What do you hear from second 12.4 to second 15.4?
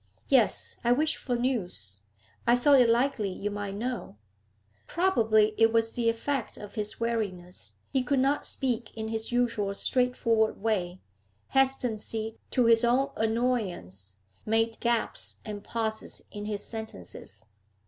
to his own annoyance, made gaps